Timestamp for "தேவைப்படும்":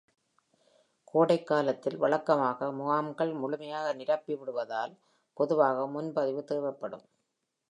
6.43-7.05